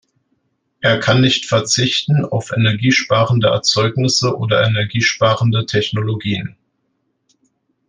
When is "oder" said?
4.35-4.65